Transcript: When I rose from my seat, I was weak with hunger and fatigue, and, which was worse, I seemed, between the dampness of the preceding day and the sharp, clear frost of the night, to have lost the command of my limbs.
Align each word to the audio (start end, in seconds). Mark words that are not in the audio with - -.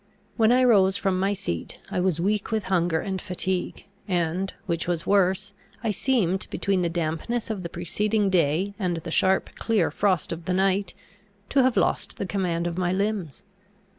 When 0.35 0.51
I 0.51 0.63
rose 0.63 0.97
from 0.97 1.19
my 1.19 1.33
seat, 1.33 1.77
I 1.91 1.99
was 1.99 2.19
weak 2.19 2.49
with 2.49 2.63
hunger 2.73 3.01
and 3.01 3.21
fatigue, 3.21 3.85
and, 4.07 4.51
which 4.65 4.87
was 4.87 5.05
worse, 5.05 5.53
I 5.83 5.91
seemed, 5.91 6.47
between 6.49 6.81
the 6.81 6.89
dampness 6.89 7.51
of 7.51 7.61
the 7.61 7.69
preceding 7.69 8.31
day 8.31 8.73
and 8.79 8.97
the 8.97 9.11
sharp, 9.11 9.51
clear 9.57 9.91
frost 9.91 10.31
of 10.31 10.45
the 10.45 10.55
night, 10.55 10.95
to 11.49 11.61
have 11.61 11.77
lost 11.77 12.17
the 12.17 12.25
command 12.25 12.65
of 12.65 12.79
my 12.79 12.91
limbs. 12.91 13.43